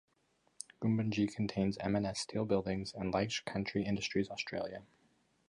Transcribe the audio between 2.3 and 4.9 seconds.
Buildings, and Leicht's Country Industries Australia.